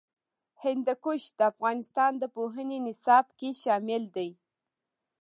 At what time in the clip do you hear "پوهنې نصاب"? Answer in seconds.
2.35-3.25